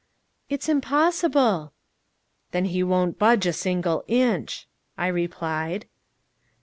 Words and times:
'""It's 0.49 0.67
impossible." 0.67 1.73
"Then 2.49 2.65
he 2.65 2.81
won't 2.81 3.19
budge 3.19 3.45
a 3.45 3.53
single 3.53 4.03
inch!" 4.07 4.67
I 4.97 5.05
replied. 5.05 5.85